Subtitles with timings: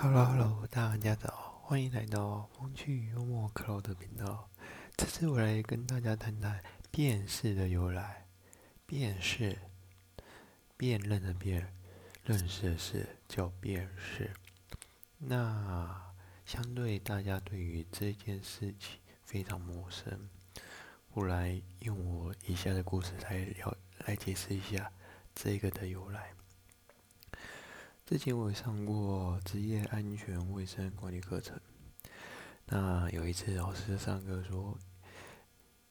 [0.00, 4.48] Hello Hello，大家早，欢迎来到风趣幽默 Cloud 频道。
[4.96, 8.28] 这次我来跟大家谈谈辨识的由来。
[8.86, 9.58] 辨识，
[10.76, 11.74] 辨认的辨，
[12.22, 14.30] 认识的识，叫辨识。
[15.18, 16.14] 那
[16.46, 20.28] 相对大家对于这件事情非常陌生，
[21.10, 23.76] 我来用我以下的故事来了
[24.06, 24.92] 来解释一下
[25.34, 26.30] 这个的由来。
[28.08, 31.60] 之前我有上过职业安全卫生管理课程，
[32.64, 34.78] 那有一次老师上课说：“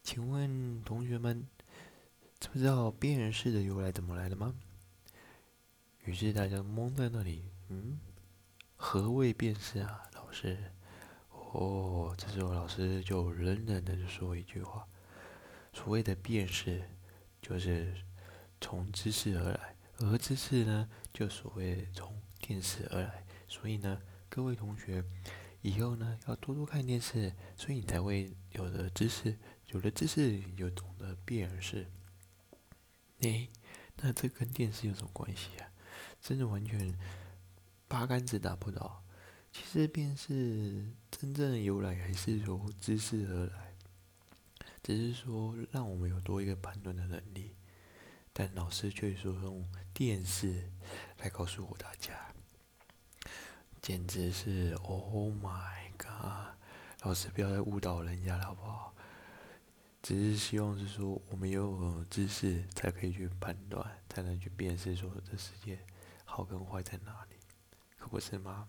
[0.00, 1.44] 请问同学们，
[2.38, 4.54] 知不知道辨识的由来怎么来的吗？”
[6.06, 7.98] 于是大家懵在那里，嗯，
[8.76, 10.56] 何谓辨识啊，老师？
[11.30, 14.86] 哦，这时候老师就冷冷的就说一句话
[15.74, 16.80] ：“所谓的辨识，
[17.42, 17.92] 就是
[18.60, 25.04] 从知识而来。”而知识呢，就所谓从电视而来，所以呢，各位同学
[25.62, 31.86] 以后呢要多多看电视，所以你才会有了知识，有了知识就懂得辨识。
[33.20, 33.48] 哎，
[33.96, 35.70] 那这跟电视有什么关系啊？
[36.20, 36.98] 真的完全
[37.86, 39.02] 八竿子打不着。
[39.52, 43.76] 其实辨识真正的由来还是由知识而来，
[44.82, 47.54] 只是说让我们有多一个判断的能力。
[48.36, 50.68] 但老师却说用电视
[51.18, 52.34] 来告诉我大家，
[53.80, 56.56] 简直是 Oh my god！
[57.02, 58.92] 老师不要再误导人家了好不好？
[60.02, 65.78] 只是希望是说我们有知识才可以去判断，才能去辨识说这世界
[66.24, 67.36] 好跟坏在哪里，
[67.96, 68.68] 可不是吗？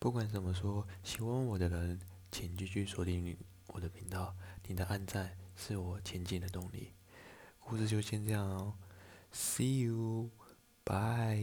[0.00, 2.00] 不管怎么说，喜欢我的人
[2.32, 4.34] 请继续锁定我的频道，
[4.66, 6.92] 你的按赞是我前进的动力。
[7.68, 8.72] 故事就先这样哦
[9.30, 11.38] ，See you，bye。